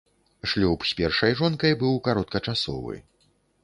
Шлюб 0.53 0.85
з 0.93 0.97
першай 1.01 1.37
жонкай 1.43 1.79
быў 1.85 2.03
кароткачасовы. 2.11 2.95